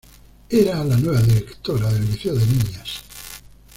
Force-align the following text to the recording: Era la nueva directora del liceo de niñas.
Era 0.49 0.83
la 0.83 0.97
nueva 0.97 1.21
directora 1.21 1.87
del 1.93 2.09
liceo 2.09 2.33
de 2.33 2.43
niñas. 2.47 3.03